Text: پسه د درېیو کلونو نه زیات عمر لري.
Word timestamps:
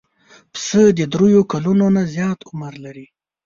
پسه 0.53 0.81
د 0.97 0.99
درېیو 1.13 1.41
کلونو 1.51 1.85
نه 1.95 2.03
زیات 2.13 2.39
عمر 2.49 2.73
لري. 2.85 3.05